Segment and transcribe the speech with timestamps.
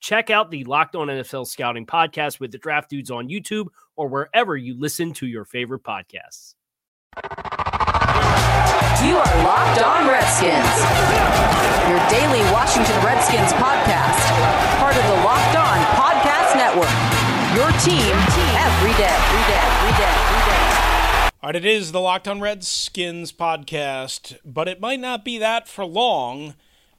[0.00, 4.08] Check out the Locked On NFL Scouting podcast with the draft dudes on YouTube or
[4.08, 6.54] wherever you listen to your favorite podcasts.
[9.02, 10.76] You are Locked On Redskins,
[11.88, 14.20] your daily Washington Redskins podcast,
[14.78, 16.92] part of the Locked On Podcast Network.
[17.56, 18.12] Your team
[18.56, 21.30] every day, every day, every day, every day.
[21.42, 25.68] All right, it is the Locked On Redskins podcast, but it might not be that
[25.68, 26.54] for long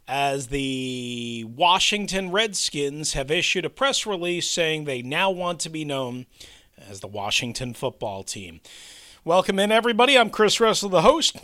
[0.07, 5.83] as the Washington Redskins have issued a press release saying they now want to be
[5.83, 6.25] known
[6.77, 8.61] as the Washington football team.
[9.25, 10.17] Welcome in, everybody.
[10.17, 11.37] I'm Chris Russell, the host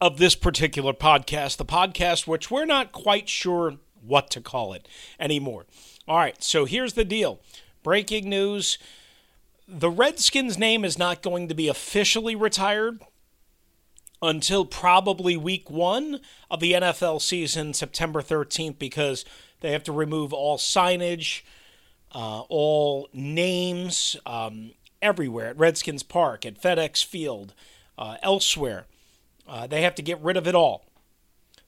[0.00, 4.86] of this particular podcast, the podcast which we're not quite sure what to call it
[5.18, 5.66] anymore.
[6.06, 7.40] All right, so here's the deal.
[7.82, 8.78] Breaking news
[9.66, 13.00] the Redskins' name is not going to be officially retired
[14.24, 19.24] until probably week one of the NFL season, September 13th, because
[19.60, 21.42] they have to remove all signage,
[22.14, 27.54] uh, all names um, everywhere at Redskins Park, at FedEx Field,
[27.98, 28.86] uh, elsewhere.
[29.46, 30.84] Uh, they have to get rid of it all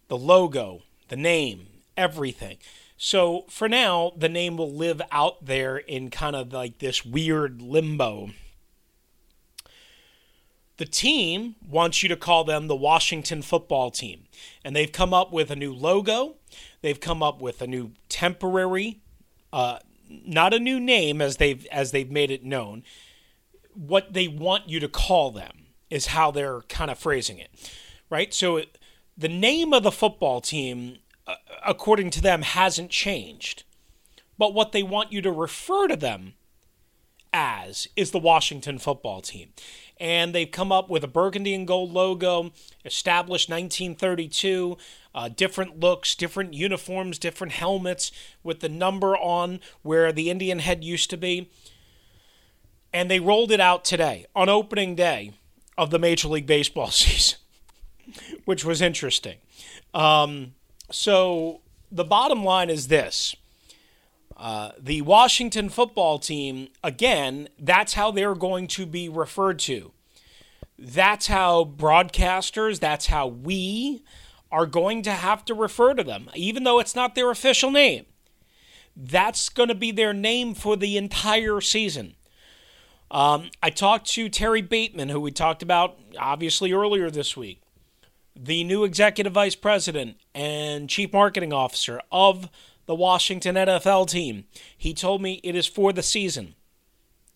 [0.08, 2.56] the logo, the name, everything.
[2.96, 7.60] So for now, the name will live out there in kind of like this weird
[7.60, 8.30] limbo.
[10.76, 14.24] The team wants you to call them the Washington football team.
[14.64, 16.36] And they've come up with a new logo.
[16.82, 19.00] They've come up with a new temporary,
[19.52, 19.78] uh,
[20.08, 22.84] not a new name as they've as they've made it known.
[23.72, 27.50] What they want you to call them is how they're kind of phrasing it,
[28.10, 28.32] right?
[28.32, 28.78] So it,
[29.16, 30.98] the name of the football team
[31.64, 33.64] according to them, hasn't changed.
[34.38, 36.34] But what they want you to refer to them
[37.36, 39.50] as is the Washington football team.
[40.00, 42.50] And they've come up with a burgundy and gold logo,
[42.82, 44.78] established 1932,
[45.14, 48.10] uh, different looks, different uniforms, different helmets
[48.42, 51.50] with the number on where the Indian head used to be.
[52.90, 55.32] And they rolled it out today on opening day
[55.76, 57.38] of the Major League Baseball season,
[58.46, 59.36] which was interesting.
[59.92, 60.54] Um,
[60.90, 61.60] so
[61.92, 63.36] the bottom line is this.
[64.36, 69.92] Uh, the Washington football team, again, that's how they're going to be referred to.
[70.78, 74.02] That's how broadcasters, that's how we
[74.52, 78.04] are going to have to refer to them, even though it's not their official name.
[78.94, 82.14] That's going to be their name for the entire season.
[83.10, 87.62] Um, I talked to Terry Bateman, who we talked about obviously earlier this week
[88.36, 92.50] the new executive vice president and chief marketing officer of
[92.86, 94.44] the Washington NFL team.
[94.76, 96.54] He told me it is for the season.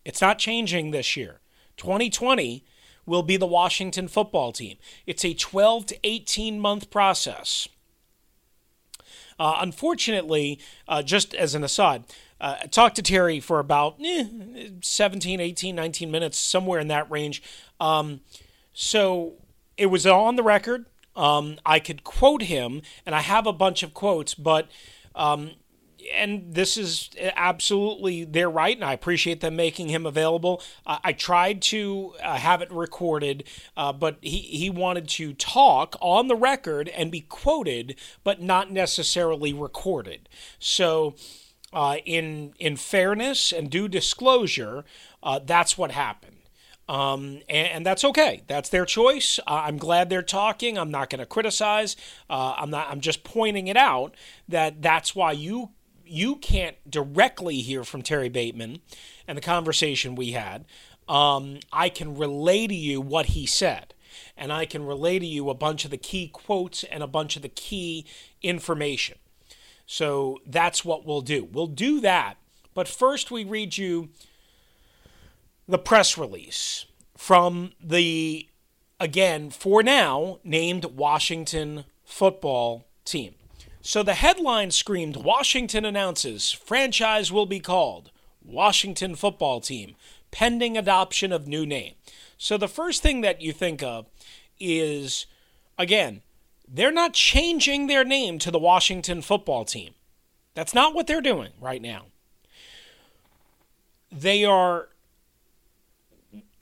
[0.04, 1.40] It's not changing this year.
[1.76, 2.64] 2020
[3.06, 4.76] will be the Washington football team.
[5.06, 7.68] It's a 12 to 18 month process.
[9.38, 12.04] Uh, unfortunately, uh, just as an aside,
[12.40, 14.26] uh, I talked to Terry for about eh,
[14.82, 17.42] 17, 18, 19 minutes, somewhere in that range.
[17.80, 18.20] Um,
[18.72, 19.34] so
[19.76, 20.86] it was on the record.
[21.16, 24.68] Um, I could quote him, and I have a bunch of quotes, but.
[25.14, 25.52] Um,
[26.14, 30.62] and this is absolutely their right, and I appreciate them making him available.
[30.86, 33.44] Uh, I tried to uh, have it recorded,
[33.76, 38.70] uh, but he, he wanted to talk on the record and be quoted, but not
[38.70, 40.28] necessarily recorded.
[40.58, 41.14] So,
[41.72, 44.84] uh, in in fairness and due disclosure,
[45.22, 46.29] uh, that's what happened.
[46.90, 48.42] Um, and, and, that's okay.
[48.48, 49.38] That's their choice.
[49.46, 50.76] Uh, I'm glad they're talking.
[50.76, 51.94] I'm not going to criticize.
[52.28, 52.88] Uh, I'm not.
[52.90, 54.16] I'm just pointing it out
[54.48, 55.70] that that's why you
[56.04, 58.80] you can't directly hear from Terry Bateman
[59.28, 60.64] and the conversation we had.
[61.08, 63.94] Um, I can relay to you what he said,
[64.36, 67.36] and I can relay to you a bunch of the key quotes and a bunch
[67.36, 68.04] of the key
[68.42, 69.16] information.
[69.86, 71.44] So that's what we'll do.
[71.44, 72.34] We'll do that.
[72.74, 74.08] But first, we read you
[75.70, 76.84] the press release
[77.16, 78.48] from the,
[78.98, 83.34] again, for now, named Washington football team.
[83.80, 88.10] So the headline screamed Washington announces franchise will be called
[88.44, 89.94] Washington football team
[90.30, 91.94] pending adoption of new name.
[92.36, 94.06] So the first thing that you think of
[94.58, 95.26] is
[95.78, 96.20] again,
[96.68, 99.94] they're not changing their name to the Washington football team.
[100.54, 102.06] That's not what they're doing right now.
[104.12, 104.89] They are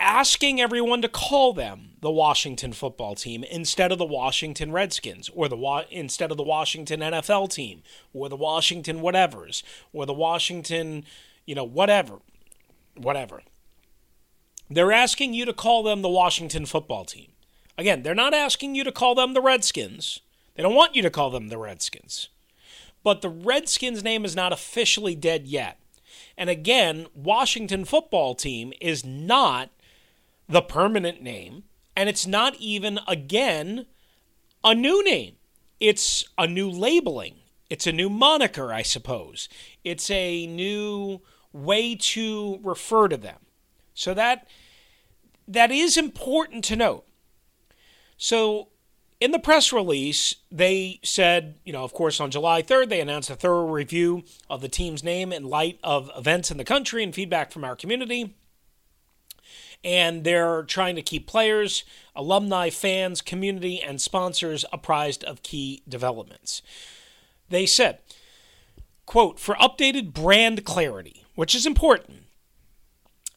[0.01, 5.49] asking everyone to call them the Washington football team instead of the Washington Redskins or
[5.49, 9.63] the Wa- instead of the Washington NFL team or the Washington whatevers
[9.93, 11.05] or the Washington,
[11.47, 12.19] you know, whatever.
[12.97, 13.43] Whatever.
[14.71, 17.33] They're asking you to call them the Washington football team.
[17.77, 20.21] Again, they're not asking you to call them the Redskins.
[20.55, 22.29] They don't want you to call them the Redskins.
[23.03, 25.79] But the Redskins name is not officially dead yet.
[26.37, 29.71] And again, Washington football team is not
[30.49, 31.65] the permanent name,
[31.97, 33.87] and it's not even, again,
[34.65, 35.37] a new name.
[35.81, 37.37] It's a new labeling.
[37.71, 39.49] It's a new moniker, I suppose.
[39.85, 41.21] It's a new
[41.53, 43.39] way to refer to them.
[43.95, 44.47] So that
[45.47, 47.05] that is important to note.
[48.17, 48.69] So
[49.21, 53.31] in the press release, they said, you know, of course, on July 3rd, they announced
[53.31, 57.15] a thorough review of the team's name in light of events in the country and
[57.15, 58.37] feedback from our community.
[59.85, 61.85] And they're trying to keep players,
[62.17, 66.63] alumni, fans, community, and sponsors apprised of key developments.
[67.49, 67.99] They said,
[69.07, 72.25] quote, for updated brand clarity, which is important,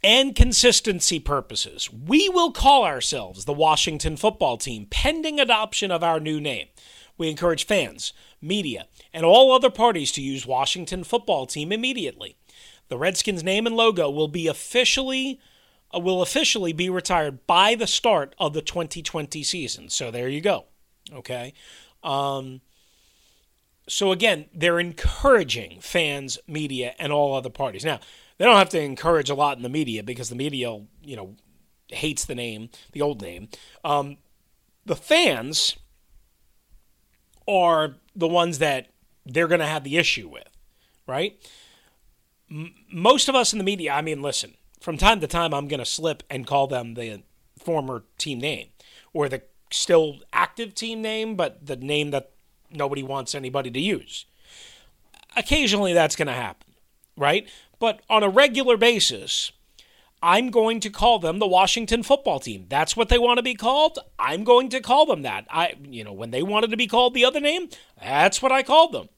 [0.04, 6.20] and consistency purposes, we will call ourselves the Washington football team pending adoption of our
[6.20, 6.68] new name.
[7.18, 12.36] We encourage fans, media, and all other parties to use Washington football team immediately.
[12.88, 15.40] The Redskins name and logo will be officially
[15.94, 19.90] will officially be retired by the start of the 2020 season.
[19.90, 20.66] So there you go.
[21.14, 21.54] Okay.
[22.04, 22.62] Um,
[23.88, 27.84] so again, they're encouraging fans, media, and all other parties.
[27.84, 28.00] Now,
[28.38, 31.36] they don't have to encourage a lot in the media because the media, you know,
[31.90, 33.50] hates the name, the old name.
[33.84, 34.18] Um,
[34.86, 35.76] the fans
[37.48, 38.88] are the ones that
[39.26, 40.48] they're going to have the issue with,
[41.08, 41.38] right?
[42.50, 45.68] M- most of us in the media, I mean, listen, from time to time, I'm
[45.68, 47.24] going to slip and call them the
[47.57, 48.69] former team name
[49.13, 52.31] or the still active team name, but the name that
[52.72, 54.25] nobody wants anybody to use.
[55.38, 56.74] Occasionally, that's going to happen,
[57.16, 57.48] right?
[57.80, 59.51] But on a regular basis,
[60.24, 62.66] I'm going to call them the Washington football team.
[62.68, 64.00] That's what they want to be called.
[64.19, 65.45] I'm going to call them that.
[65.50, 67.69] I, you know, when they wanted to be called the other name,
[68.01, 69.10] that's what I called them.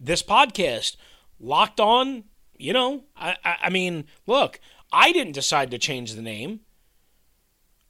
[0.00, 0.96] This podcast,
[1.40, 2.24] locked on,
[2.56, 4.60] you know, I, I, I mean, look,
[4.94, 6.60] I didn't decide to change the name.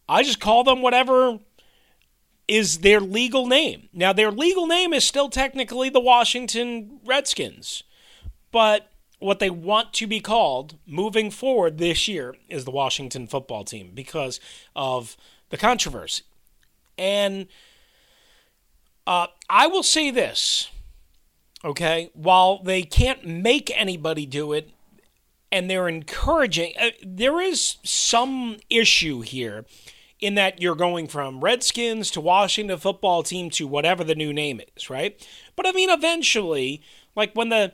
[0.08, 1.38] I just call them whatever
[2.48, 3.88] is their legal name.
[3.92, 7.82] Now, their legal name is still technically the Washington Redskins,
[8.50, 13.64] but what they want to be called moving forward this year is the Washington football
[13.64, 14.40] team because
[14.74, 15.16] of
[15.50, 16.24] the controversy.
[16.98, 17.46] And
[19.06, 20.70] uh, I will say this,
[21.64, 22.10] okay?
[22.14, 24.70] While they can't make anybody do it,
[25.54, 29.64] and they're encouraging, uh, there is some issue here
[30.18, 34.60] in that you're going from Redskins to Washington football team to whatever the new name
[34.76, 35.24] is, right?
[35.54, 36.82] But I mean, eventually,
[37.14, 37.72] like when the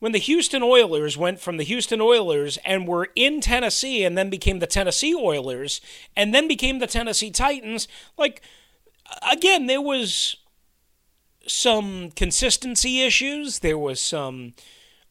[0.00, 4.28] when the Houston Oilers went from the Houston Oilers and were in Tennessee and then
[4.28, 5.80] became the Tennessee Oilers
[6.16, 7.86] and then became the Tennessee Titans,
[8.18, 8.42] like
[9.30, 10.38] again, there was
[11.46, 13.60] some consistency issues.
[13.60, 14.54] There was some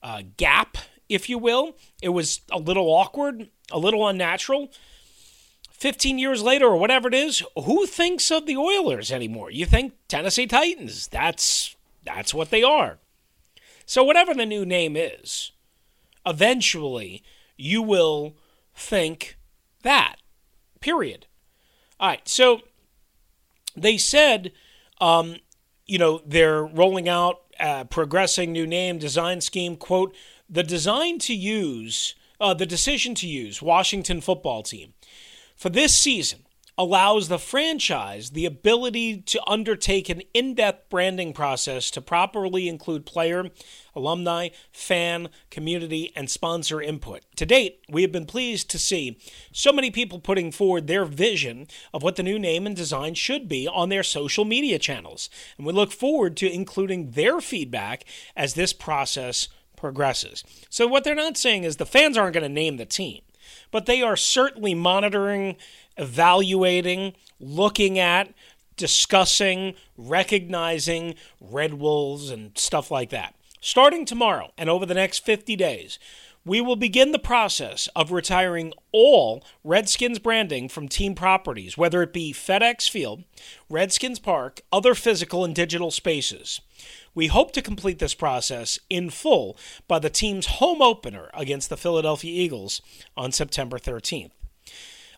[0.04, 0.78] uh, gap,
[1.14, 1.76] if you will.
[2.02, 4.72] It was a little awkward, a little unnatural.
[5.72, 9.50] 15 years later or whatever it is, who thinks of the Oilers anymore?
[9.50, 11.08] You think Tennessee Titans.
[11.08, 13.00] That's that's what they are.
[13.86, 15.52] So, whatever the new name is,
[16.26, 17.24] eventually
[17.58, 18.36] you will
[18.76, 19.38] think
[19.84, 20.18] that.
[20.80, 21.28] Period.
[22.00, 22.28] All right.
[22.28, 22.62] So,
[23.76, 24.52] they said,
[25.00, 25.38] um,
[25.86, 29.76] you know, they're rolling out, uh, progressing new name, design scheme.
[29.76, 30.16] Quote,
[30.52, 34.94] the design to use, uh, the decision to use Washington football team
[35.56, 36.40] for this season
[36.78, 43.06] allows the franchise the ability to undertake an in depth branding process to properly include
[43.06, 43.52] player,
[43.94, 47.22] alumni, fan, community, and sponsor input.
[47.36, 49.20] To date, we have been pleased to see
[49.52, 53.48] so many people putting forward their vision of what the new name and design should
[53.48, 58.06] be on their social media channels, and we look forward to including their feedback
[58.36, 59.50] as this process
[59.82, 60.46] progresses.
[60.70, 63.22] So, what they're not saying is the fans aren't going to name the team
[63.72, 65.56] but they are certainly monitoring,
[65.98, 68.34] evaluating, looking at,
[68.78, 73.34] discussing, recognizing Red Wolves and stuff like that.
[73.62, 76.00] Starting tomorrow and over the next 50 days,
[76.44, 82.14] we will begin the process of retiring all Redskins branding from team properties, whether it
[82.14, 83.24] be FedEx Field,
[83.70, 86.62] Redskins Park, other physical and digital spaces.
[87.14, 89.58] We hope to complete this process in full
[89.88, 92.82] by the team's home opener against the Philadelphia Eagles
[93.16, 94.32] on September 13th.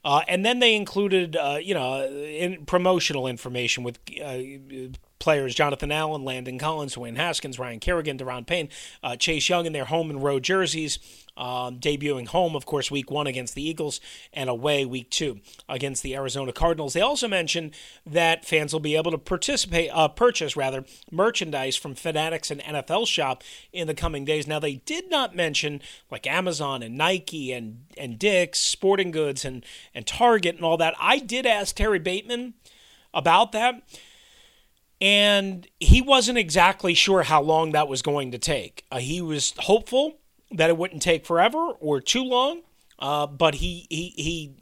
[0.06, 4.38] Uh, and then they included, uh, you know, in promotional information with uh,
[5.24, 8.68] players Jonathan Allen, Landon Collins, Dwayne Haskins, Ryan Kerrigan, Daron Payne,
[9.02, 11.00] uh, Chase Young in their home and road jerseys,
[11.38, 14.02] um, debuting home, of course, week one against the Eagles
[14.34, 15.40] and away week two
[15.70, 16.92] against the Arizona Cardinals.
[16.92, 17.74] They also mentioned
[18.06, 23.08] that fans will be able to participate, uh, purchase rather, merchandise from Fanatics and NFL
[23.08, 24.46] Shop in the coming days.
[24.46, 29.66] Now, they did not mention like Amazon and Nike and and Dick's Sporting Goods and
[29.96, 30.96] and Target and all that.
[31.00, 32.56] I did ask Terry Bateman
[33.14, 33.82] about that
[35.04, 38.86] and he wasn't exactly sure how long that was going to take.
[38.90, 40.16] Uh, he was hopeful
[40.50, 42.62] that it wouldn't take forever or too long,
[43.00, 44.56] uh, but he, he he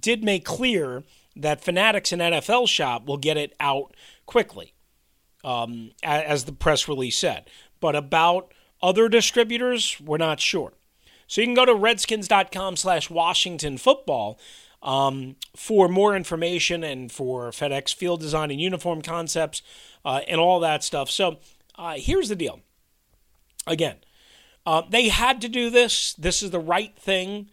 [0.00, 1.02] did make clear
[1.34, 4.72] that Fanatics and NFL Shop will get it out quickly,
[5.42, 7.50] um, as the press release said.
[7.80, 10.74] But about other distributors, we're not sure.
[11.26, 14.38] So you can go to redskins.com slash Washington football
[14.82, 19.62] um, for more information and for FedEx field design and uniform concepts
[20.04, 21.10] uh, and all that stuff.
[21.10, 21.38] So
[21.76, 22.60] uh, here's the deal.
[23.66, 23.96] Again,
[24.64, 26.14] uh, they had to do this.
[26.14, 27.50] This is the right thing.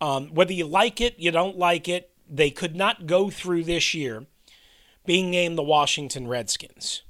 [0.00, 3.92] Um, whether you like it, you don't like it, they could not go through this
[3.92, 4.26] year
[5.04, 7.02] being named the Washington Redskins.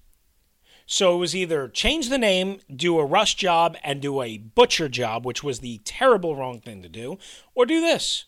[0.86, 4.88] So it was either change the name, do a rush job, and do a butcher
[4.88, 7.18] job, which was the terrible wrong thing to do,
[7.54, 8.24] or do this.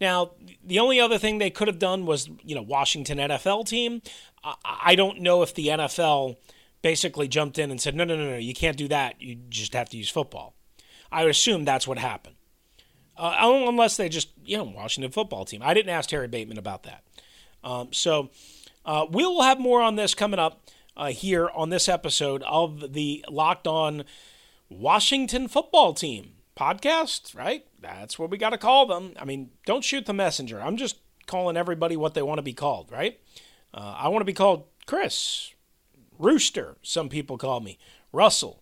[0.00, 0.32] Now,
[0.64, 4.02] the only other thing they could have done was, you know, Washington NFL team.
[4.64, 6.36] I don't know if the NFL
[6.82, 9.20] basically jumped in and said, no, no, no, no, you can't do that.
[9.20, 10.54] You just have to use football.
[11.10, 12.36] I assume that's what happened.
[13.16, 15.60] Uh, unless they just, you know, Washington football team.
[15.64, 17.02] I didn't ask Terry Bateman about that.
[17.64, 18.30] Um, so
[18.84, 20.62] uh, we will have more on this coming up
[20.96, 24.04] uh, here on this episode of the Locked On
[24.68, 27.64] Washington football team podcast, right?
[27.80, 29.14] That's what we got to call them.
[29.18, 30.60] I mean, don't shoot the messenger.
[30.60, 30.96] I'm just
[31.26, 33.20] calling everybody what they want to be called, right?
[33.72, 35.54] Uh, I want to be called Chris,
[36.18, 36.76] Rooster.
[36.82, 37.78] Some people call me
[38.12, 38.60] Russell.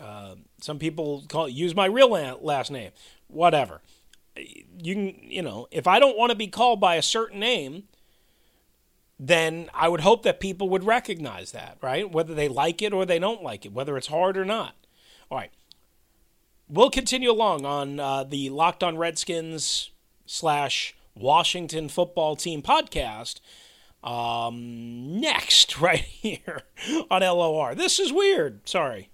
[0.00, 2.92] Uh, some people call use my real last name.
[3.26, 3.80] Whatever.
[4.36, 7.84] You can, you know, if I don't want to be called by a certain name,
[9.18, 12.10] then I would hope that people would recognize that, right?
[12.10, 14.74] Whether they like it or they don't like it, whether it's hard or not.
[15.30, 15.50] All right
[16.68, 19.90] we'll continue along on uh, the Locked On Redskins
[20.26, 23.40] slash Washington Football Team podcast
[24.04, 26.62] um, next, right here
[27.10, 27.74] on LOR.
[27.74, 28.68] This is weird.
[28.68, 29.10] Sorry.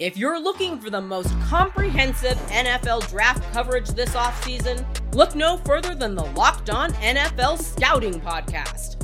[0.00, 5.94] If you're looking for the most comprehensive NFL draft coverage this offseason, look no further
[5.94, 9.03] than the Locked On NFL Scouting Podcast.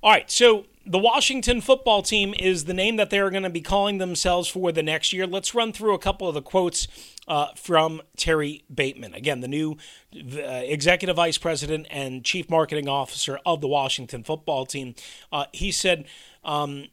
[0.00, 3.60] All right, so the Washington football team is the name that they're going to be
[3.60, 5.26] calling themselves for the next year.
[5.26, 6.86] Let's run through a couple of the quotes
[7.26, 9.12] uh, from Terry Bateman.
[9.12, 9.76] Again, the new
[10.14, 14.94] uh, executive vice president and chief marketing officer of the Washington football team.
[15.32, 16.04] Uh, he said,
[16.44, 16.86] um,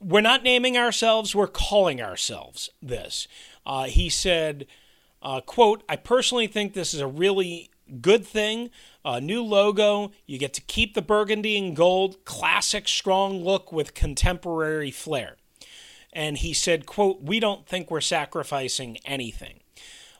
[0.00, 3.28] We're not naming ourselves, we're calling ourselves this.
[3.64, 4.66] Uh, he said,
[5.22, 8.70] uh, quote, I personally think this is a really good thing.
[9.04, 10.12] A new logo.
[10.26, 15.36] You get to keep the burgundy and gold, classic, strong look with contemporary flair.
[16.12, 19.60] And he said, quote, we don't think we're sacrificing anything.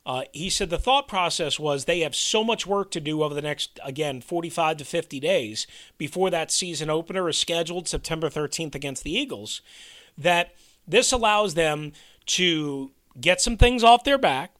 [0.07, 3.35] Uh, he said the thought process was they have so much work to do over
[3.35, 5.67] the next, again, 45 to 50 days
[5.99, 9.61] before that season opener is scheduled September 13th against the Eagles
[10.17, 10.55] that
[10.87, 11.93] this allows them
[12.27, 14.55] to get some things off their back,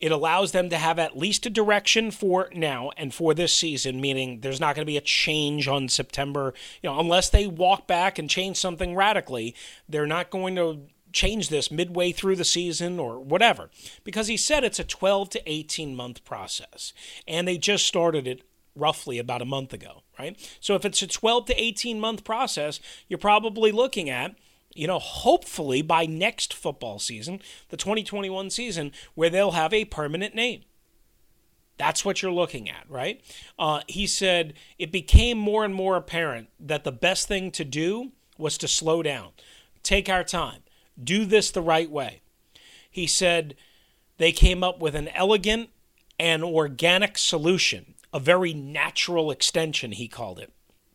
[0.00, 4.00] it allows them to have at least a direction for now and for this season,
[4.00, 7.86] meaning there's not going to be a change on September, you know, unless they walk
[7.86, 9.54] back and change something radically,
[9.88, 10.80] they're not going to
[11.12, 13.68] change this midway through the season or whatever.
[14.04, 16.92] Because he said it's a 12 to 18 month process.
[17.28, 18.42] And they just started it
[18.76, 20.38] roughly about a month ago, right?
[20.60, 24.34] So if it's a 12 to 18 month process, you're probably looking at
[24.74, 30.34] you know, hopefully by next football season, the 2021 season, where they'll have a permanent
[30.34, 30.62] name.
[31.76, 33.22] That's what you're looking at, right?
[33.58, 38.12] Uh, he said it became more and more apparent that the best thing to do
[38.36, 39.30] was to slow down,
[39.82, 40.62] take our time,
[41.02, 42.20] do this the right way.
[42.90, 43.56] He said
[44.18, 45.70] they came up with an elegant
[46.18, 50.52] and organic solution, a very natural extension, he called it.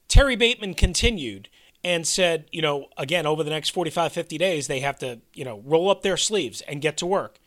[0.08, 1.50] Terry Bateman continued
[1.86, 5.46] and said, you know, again, over the next 45, 50 days, they have to, you
[5.46, 7.38] know, roll up their sleeves and get to work.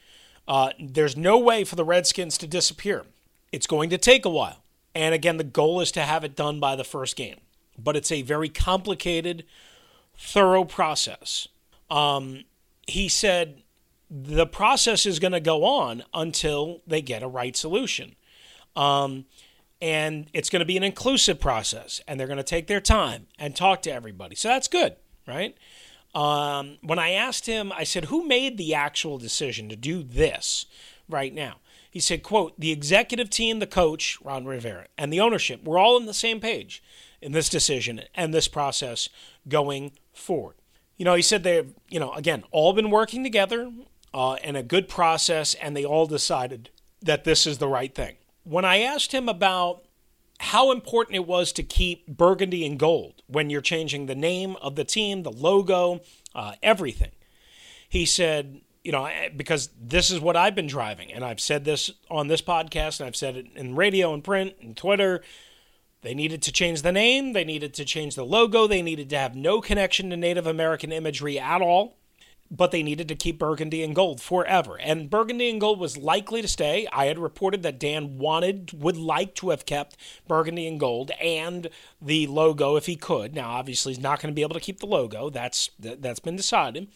[0.46, 3.04] Uh, there's no way for the Redskins to disappear.
[3.50, 4.62] It's going to take a while.
[4.94, 7.38] And again, the goal is to have it done by the first game.
[7.76, 9.44] But it's a very complicated,
[10.16, 11.48] thorough process.
[11.90, 12.44] Um,
[12.86, 13.62] he said
[14.08, 18.14] the process is going to go on until they get a right solution.
[18.76, 19.26] Um,
[19.80, 23.26] and it's going to be an inclusive process, and they're going to take their time
[23.38, 24.34] and talk to everybody.
[24.34, 25.56] So that's good, right?
[26.14, 30.66] Um, when I asked him, I said, Who made the actual decision to do this
[31.08, 31.56] right now?
[31.90, 35.96] He said, quote, the executive team, the coach, Ron Rivera, and the ownership, we're all
[35.96, 36.82] on the same page
[37.20, 39.08] in this decision and this process
[39.48, 40.56] going forward.
[40.96, 43.72] You know, he said they've, you know, again, all been working together
[44.12, 46.70] uh, in a good process, and they all decided
[47.00, 48.16] that this is the right thing.
[48.44, 49.84] When I asked him about
[50.38, 54.76] how important it was to keep burgundy and gold when you're changing the name of
[54.76, 56.00] the team, the logo,
[56.34, 57.10] uh, everything,
[57.88, 61.90] he said, you know, because this is what I've been driving, and I've said this
[62.10, 65.22] on this podcast, and I've said it in radio and print and Twitter.
[66.02, 69.18] They needed to change the name, they needed to change the logo, they needed to
[69.18, 71.98] have no connection to Native American imagery at all,
[72.50, 74.78] but they needed to keep burgundy and gold forever.
[74.80, 76.86] And burgundy and gold was likely to stay.
[76.92, 81.68] I had reported that Dan wanted, would like to have kept burgundy and gold and
[82.00, 83.34] the logo if he could.
[83.34, 85.30] Now, obviously, he's not going to be able to keep the logo.
[85.30, 86.88] That's that's been decided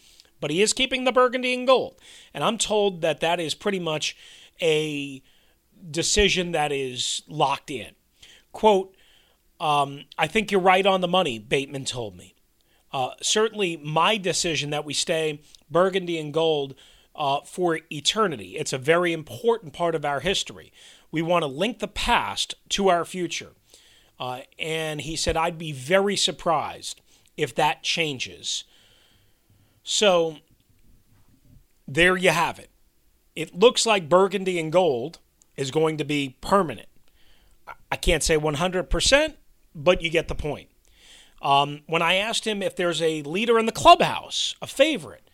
[0.43, 1.95] but he is keeping the burgundy and gold.
[2.33, 4.17] And I'm told that that is pretty much
[4.61, 5.23] a
[5.89, 7.91] decision that is locked in.
[8.51, 8.93] Quote,
[9.61, 12.32] um, I think you're right on the money, Bateman told me.
[12.93, 16.75] Uh, certainly, my decision that we stay burgundy and gold
[17.15, 18.55] uh, for eternity.
[18.57, 20.71] It's a very important part of our history.
[21.11, 23.51] We want to link the past to our future.
[24.19, 27.01] Uh, and he said, I'd be very surprised
[27.35, 28.63] if that changes.
[29.83, 30.37] So
[31.87, 32.69] there you have it.
[33.35, 35.19] It looks like burgundy and gold
[35.57, 36.87] is going to be permanent.
[37.91, 39.33] I can't say 100%,
[39.75, 40.69] but you get the point.
[41.43, 45.29] Um, when I asked him if there's a leader in the clubhouse, a favorite,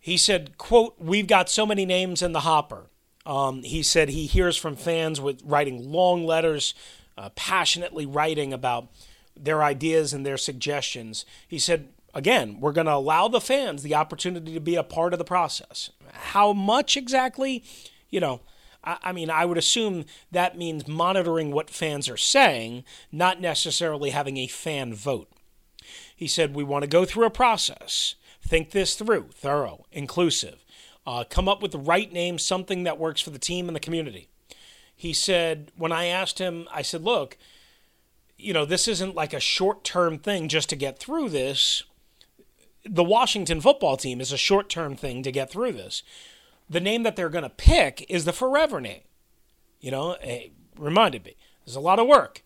[0.00, 2.86] he said, quote, we've got so many names in the hopper.
[3.26, 6.74] Um, he said he hears from fans with writing long letters,
[7.18, 8.88] uh, passionately writing about
[9.36, 11.26] their ideas and their suggestions.
[11.46, 15.12] He said, again, we're going to allow the fans the opportunity to be a part
[15.12, 15.90] of the process.
[16.12, 17.64] How much exactly,
[18.08, 18.40] you know,
[18.86, 24.36] I, mean, I would assume that means monitoring what fans are saying, not necessarily having
[24.36, 25.28] a fan vote.
[26.14, 30.64] He said, We want to go through a process, think this through, thorough, inclusive,
[31.06, 33.80] uh, come up with the right name, something that works for the team and the
[33.80, 34.28] community.
[34.94, 37.36] He said, When I asked him, I said, Look,
[38.38, 41.82] you know, this isn't like a short term thing just to get through this
[42.88, 46.02] the Washington football team is a short term thing to get through this.
[46.68, 49.02] The name that they're going to pick is the forever name.
[49.80, 51.36] You know, it reminded me.
[51.64, 52.42] There's a lot of work.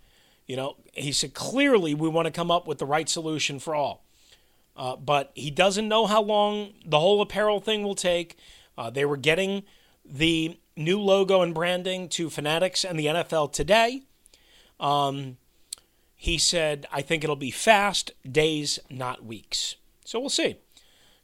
[0.46, 3.74] You know, he said clearly we want to come up with the right solution for
[3.74, 4.04] all.
[4.76, 8.36] Uh, but he doesn't know how long the whole apparel thing will take.
[8.76, 9.62] Uh, they were getting
[10.04, 14.02] the new logo and branding to Fanatics and the NFL today.
[14.78, 15.36] Um,
[16.16, 19.76] he said, I think it'll be fast, days, not weeks.
[20.04, 20.56] So we'll see.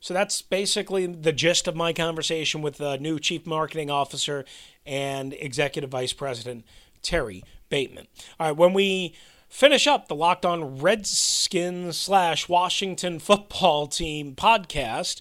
[0.00, 4.44] So that's basically the gist of my conversation with the new Chief Marketing Officer
[4.84, 6.64] and Executive Vice President
[7.02, 8.06] Terry Bateman.
[8.38, 9.14] All right, when we
[9.48, 15.20] finish up the Locked On Redskins slash Washington football team podcast,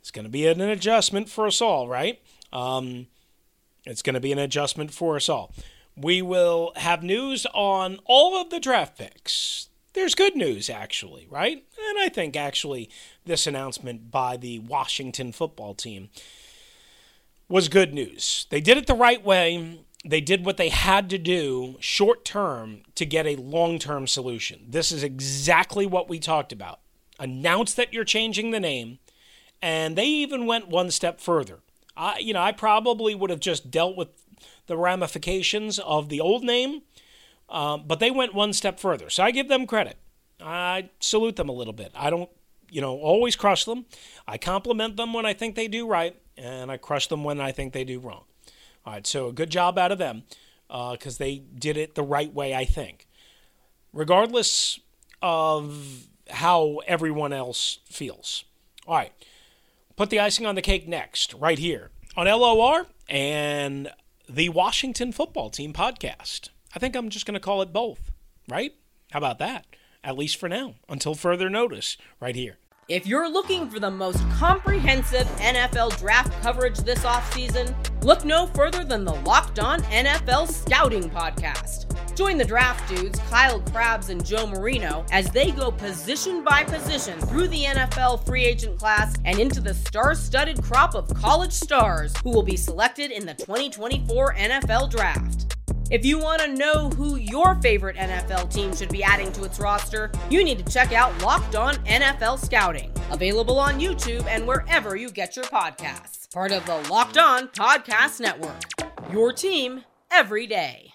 [0.00, 2.20] it's going to be an adjustment for us all, right?
[2.52, 3.08] Um,
[3.84, 5.52] it's going to be an adjustment for us all.
[5.96, 9.67] We will have news on all of the draft picks
[9.98, 11.56] there's good news, actually, right?
[11.56, 12.88] And I think actually
[13.24, 16.08] this announcement by the Washington football team
[17.48, 18.46] was good news.
[18.50, 19.80] They did it the right way.
[20.04, 24.66] They did what they had to do short term to get a long term solution.
[24.68, 26.78] This is exactly what we talked about.
[27.18, 29.00] Announce that you're changing the name,
[29.60, 31.58] and they even went one step further.
[31.96, 34.08] I, you know, I probably would have just dealt with
[34.68, 36.82] the ramifications of the old name
[37.48, 39.08] Um, but they went one step further.
[39.10, 39.96] So I give them credit.
[40.40, 41.92] I salute them a little bit.
[41.94, 42.30] I don't,
[42.70, 43.86] you know, always crush them.
[44.26, 47.52] I compliment them when I think they do right, and I crush them when I
[47.52, 48.24] think they do wrong.
[48.84, 50.24] All right, so a good job out of them
[50.68, 53.06] because uh, they did it the right way, I think.
[53.92, 54.78] Regardless
[55.22, 58.44] of how everyone else feels.
[58.86, 59.12] All right,
[59.96, 63.90] put the icing on the cake next, right here on LOR and
[64.28, 66.50] the Washington Football Team podcast.
[66.74, 68.10] I think I'm just going to call it both,
[68.48, 68.72] right?
[69.10, 69.66] How about that?
[70.04, 72.58] At least for now, until further notice, right here.
[72.88, 78.82] If you're looking for the most comprehensive NFL draft coverage this offseason, look no further
[78.82, 81.84] than the Locked On NFL Scouting Podcast.
[82.16, 87.20] Join the draft dudes, Kyle Crabbs and Joe Marino, as they go position by position
[87.20, 92.14] through the NFL free agent class and into the star studded crop of college stars
[92.24, 95.47] who will be selected in the 2024 NFL Draft.
[95.90, 99.58] If you want to know who your favorite NFL team should be adding to its
[99.58, 104.96] roster, you need to check out Locked On NFL Scouting, available on YouTube and wherever
[104.96, 106.30] you get your podcasts.
[106.30, 108.64] Part of the Locked On Podcast Network.
[109.10, 110.92] Your team every day.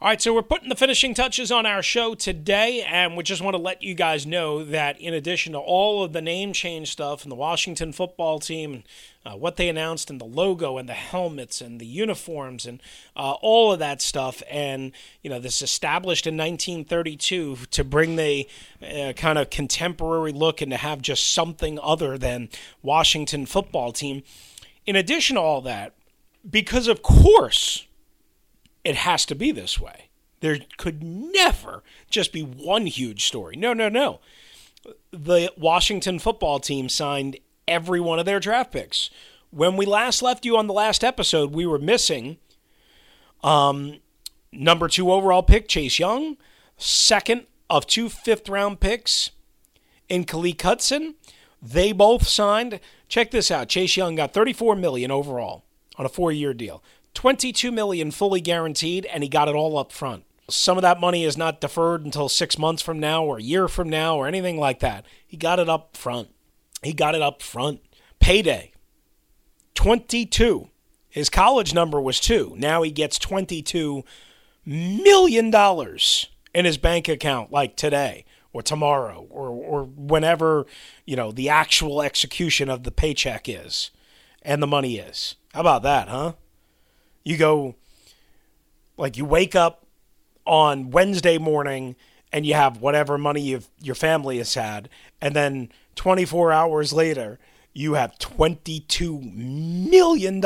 [0.00, 3.40] All right, so we're putting the finishing touches on our show today, and we just
[3.40, 6.90] want to let you guys know that in addition to all of the name change
[6.90, 8.82] stuff and the Washington football team and
[9.24, 12.82] uh, what they announced and the logo and the helmets and the uniforms and
[13.16, 18.46] uh, all of that stuff, and you know this established in 1932 to bring the
[18.82, 22.48] uh, kind of contemporary look and to have just something other than
[22.82, 24.22] Washington football team.
[24.86, 25.94] In addition to all that,
[26.48, 27.86] because of course
[28.84, 30.08] it has to be this way.
[30.40, 33.56] There could never just be one huge story.
[33.56, 34.20] No, no, no.
[35.10, 39.10] The Washington football team signed every one of their draft picks.
[39.50, 42.38] When we last left you on the last episode, we were missing
[43.42, 44.00] um,
[44.52, 46.36] number two overall pick, Chase Young,
[46.76, 49.30] second of two fifth round picks
[50.08, 51.14] in Khaleke Hudson.
[51.62, 52.80] They both signed.
[53.08, 53.68] Check this out.
[53.68, 55.64] Chase Young got 34 million overall
[55.96, 56.82] on a four-year deal.
[57.14, 60.24] 22 million fully guaranteed and he got it all up front.
[60.50, 63.66] Some of that money is not deferred until 6 months from now or a year
[63.68, 65.06] from now or anything like that.
[65.26, 66.33] He got it up front.
[66.84, 67.80] He got it up front.
[68.20, 68.72] Payday.
[69.74, 70.68] 22.
[71.08, 72.54] His college number was 2.
[72.58, 74.04] Now he gets 22
[74.66, 80.66] million dollars in his bank account like today or tomorrow or or whenever,
[81.04, 83.90] you know, the actual execution of the paycheck is
[84.42, 85.36] and the money is.
[85.52, 86.32] How about that, huh?
[87.24, 87.74] You go,
[88.96, 89.86] like, you wake up
[90.46, 91.96] on Wednesday morning
[92.32, 94.88] and you have whatever money you've, your family has had,
[95.20, 97.38] and then 24 hours later,
[97.72, 100.42] you have $22 million.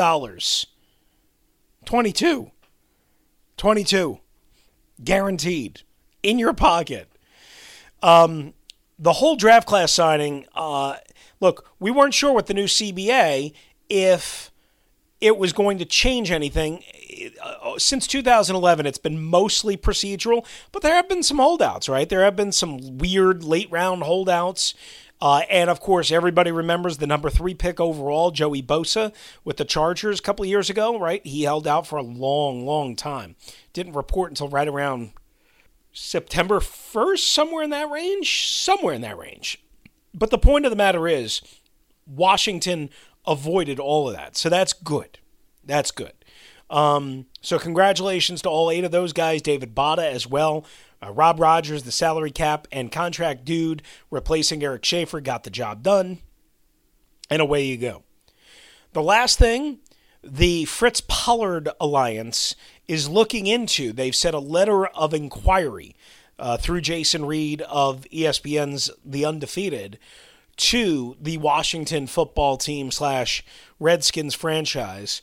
[1.85, 2.51] 22.
[3.57, 4.19] 22.
[5.03, 5.81] Guaranteed.
[6.23, 7.09] In your pocket.
[8.01, 8.53] Um,
[8.97, 10.97] the whole draft class signing, uh,
[11.39, 13.53] look, we weren't sure with the new CBA
[13.89, 14.51] if
[15.21, 16.83] it was going to change anything.
[17.41, 22.07] Uh, since 2011, it's been mostly procedural, but there have been some holdouts, right?
[22.07, 24.73] There have been some weird late round holdouts.
[25.21, 29.65] Uh, and of course, everybody remembers the number three pick overall, Joey Bosa, with the
[29.65, 31.25] Chargers a couple years ago, right?
[31.25, 33.35] He held out for a long, long time.
[33.73, 35.11] Didn't report until right around
[35.91, 38.47] September 1st, somewhere in that range.
[38.47, 39.61] Somewhere in that range.
[40.13, 41.41] But the point of the matter is,
[42.07, 42.89] Washington
[43.27, 44.37] avoided all of that.
[44.37, 45.19] So that's good.
[45.63, 46.13] That's good.
[46.69, 50.65] Um, so congratulations to all eight of those guys, David Bada as well.
[51.01, 53.81] Uh, Rob Rogers, the salary cap and contract dude,
[54.11, 56.19] replacing Eric Schaffer, got the job done.
[57.29, 58.03] And away you go.
[58.93, 59.79] The last thing,
[60.23, 62.55] the Fritz Pollard Alliance
[62.87, 65.95] is looking into, they've set a letter of inquiry
[66.39, 69.99] uh, through Jason Reid of ESPN's The Undefeated
[70.57, 73.43] to the Washington football team slash
[73.79, 75.21] Redskins franchise,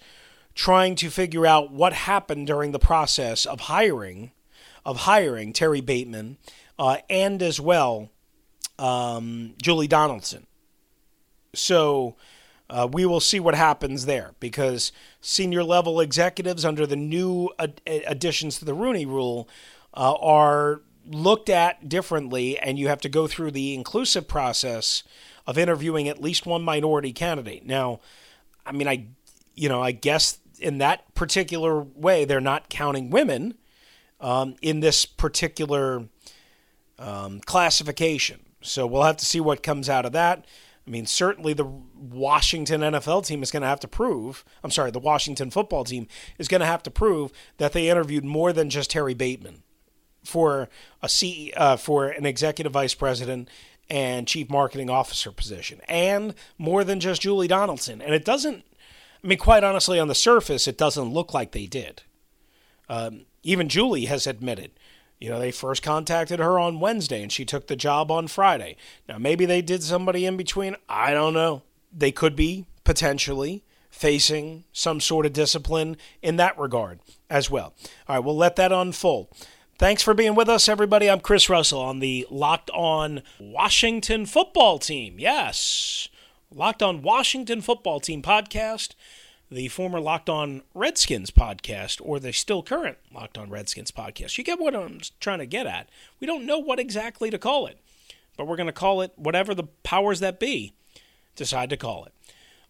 [0.55, 4.33] trying to figure out what happened during the process of hiring
[4.87, 6.39] of hiring Terry Bateman
[6.79, 8.09] uh, and as well
[8.79, 10.47] um, Julie Donaldson.
[11.55, 12.15] So
[12.71, 17.81] uh, we will see what happens there because senior level executives under the new ad-
[17.87, 19.49] additions to the Rooney Rule
[19.93, 25.03] uh, are looked at differently, and you have to go through the inclusive process
[25.49, 27.67] of interviewing at least one minority candidate.
[27.67, 28.01] Now,
[28.65, 29.07] I mean, I,
[29.55, 33.55] you know, I guess in that particular way, they're not counting women
[34.21, 36.09] um, in this particular
[36.99, 38.41] um, classification.
[38.63, 40.45] So we'll have to see what comes out of that.
[40.87, 44.93] I mean, certainly the Washington NFL team is going to have to prove, I'm sorry,
[44.93, 46.07] the Washington football team
[46.39, 49.63] is going to have to prove that they interviewed more than just Harry Bateman.
[50.25, 50.69] for
[51.03, 53.49] a C uh, for an executive vice president
[53.89, 58.03] and chief marketing officer position, and more than just Julie Donaldson.
[58.03, 58.65] And it doesn't.
[59.23, 62.03] I mean, quite honestly, on the surface, it doesn't look like they did.
[62.89, 64.73] Um, even Julie has admitted.
[65.19, 68.77] You know, they first contacted her on Wednesday and she took the job on Friday.
[69.09, 70.77] Now, maybe they did somebody in between.
[70.89, 71.63] I don't know.
[71.91, 77.73] They could be potentially facing some sort of discipline in that regard as well.
[78.07, 79.29] All right, we'll let that unfold.
[79.79, 81.09] Thanks for being with us, everybody.
[81.09, 85.17] I'm Chris Russell on the Locked On Washington football team.
[85.19, 86.09] Yes,
[86.51, 88.95] Locked On Washington football team podcast,
[89.51, 94.39] the former Locked On Redskins podcast, or the still current Locked On Redskins podcast.
[94.39, 95.89] You get what I'm trying to get at.
[96.21, 97.79] We don't know what exactly to call it,
[98.37, 100.75] but we're going to call it whatever the powers that be
[101.37, 102.13] decide to call it.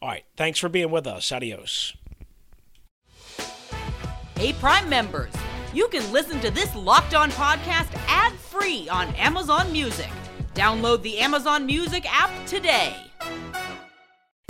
[0.03, 0.25] All right.
[0.37, 1.33] Thanks for being with us.
[1.33, 1.95] Adios.
[4.37, 5.33] Hey, Prime members,
[5.73, 10.11] you can listen to this Locked On podcast ad free on Amazon Music.
[10.55, 12.95] Download the Amazon Music app today.